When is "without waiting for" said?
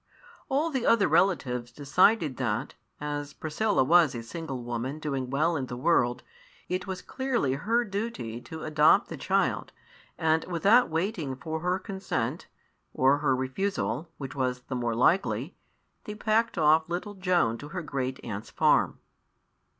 10.45-11.59